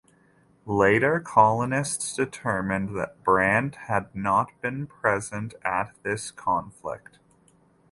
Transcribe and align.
Later 0.65 1.19
colonists 1.19 2.15
determined 2.15 2.97
that 2.97 3.23
Brant 3.23 3.75
had 3.87 4.09
not 4.15 4.49
been 4.59 4.87
present 4.87 5.53
at 5.63 5.93
this 6.01 6.31
conflict. 6.31 7.19